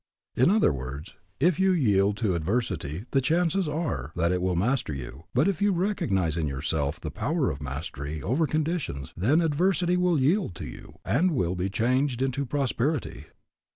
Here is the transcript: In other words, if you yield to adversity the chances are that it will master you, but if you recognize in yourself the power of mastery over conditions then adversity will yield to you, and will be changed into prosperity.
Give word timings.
In 0.35 0.49
other 0.49 0.73
words, 0.73 1.13
if 1.39 1.59
you 1.59 1.69
yield 1.73 2.17
to 2.17 2.33
adversity 2.33 3.05
the 3.11 3.21
chances 3.21 3.67
are 3.69 4.11
that 4.15 4.31
it 4.31 4.41
will 4.41 4.55
master 4.55 4.95
you, 4.95 5.25
but 5.35 5.47
if 5.47 5.61
you 5.61 5.71
recognize 5.71 6.37
in 6.37 6.47
yourself 6.47 6.99
the 6.99 7.11
power 7.11 7.51
of 7.51 7.61
mastery 7.61 8.19
over 8.19 8.47
conditions 8.47 9.13
then 9.15 9.41
adversity 9.41 9.97
will 9.97 10.19
yield 10.19 10.55
to 10.55 10.65
you, 10.65 10.97
and 11.05 11.29
will 11.29 11.53
be 11.53 11.69
changed 11.69 12.23
into 12.23 12.47
prosperity. 12.47 13.25